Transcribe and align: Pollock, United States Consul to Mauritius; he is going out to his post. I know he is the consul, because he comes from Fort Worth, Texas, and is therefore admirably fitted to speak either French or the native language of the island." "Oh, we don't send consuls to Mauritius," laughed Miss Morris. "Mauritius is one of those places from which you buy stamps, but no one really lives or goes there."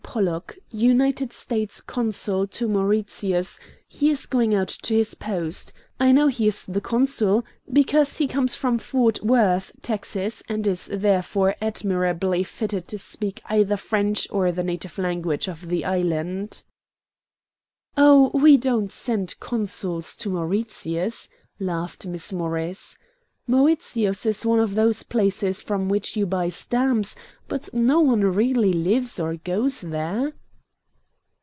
Pollock, 0.11 0.57
United 0.71 1.31
States 1.31 1.79
Consul 1.79 2.45
to 2.47 2.67
Mauritius; 2.67 3.57
he 3.87 4.09
is 4.09 4.25
going 4.25 4.53
out 4.53 4.67
to 4.67 4.93
his 4.93 5.15
post. 5.15 5.71
I 6.01 6.11
know 6.11 6.27
he 6.27 6.47
is 6.49 6.65
the 6.65 6.81
consul, 6.81 7.45
because 7.71 8.17
he 8.17 8.27
comes 8.27 8.53
from 8.53 8.77
Fort 8.77 9.23
Worth, 9.23 9.71
Texas, 9.81 10.43
and 10.49 10.67
is 10.67 10.89
therefore 10.93 11.55
admirably 11.61 12.43
fitted 12.43 12.89
to 12.89 12.97
speak 12.97 13.39
either 13.45 13.77
French 13.77 14.27
or 14.31 14.51
the 14.51 14.65
native 14.65 14.97
language 14.97 15.47
of 15.47 15.69
the 15.69 15.85
island." 15.85 16.65
"Oh, 17.95 18.31
we 18.33 18.57
don't 18.57 18.91
send 18.91 19.39
consuls 19.39 20.17
to 20.17 20.29
Mauritius," 20.29 21.29
laughed 21.57 22.05
Miss 22.05 22.33
Morris. 22.33 22.97
"Mauritius 23.47 24.25
is 24.25 24.45
one 24.45 24.59
of 24.59 24.75
those 24.75 25.03
places 25.03 25.61
from 25.61 25.89
which 25.89 26.15
you 26.15 26.25
buy 26.25 26.47
stamps, 26.47 27.15
but 27.49 27.73
no 27.73 27.99
one 27.99 28.21
really 28.21 28.71
lives 28.71 29.19
or 29.19 29.35
goes 29.35 29.81
there." 29.81 30.31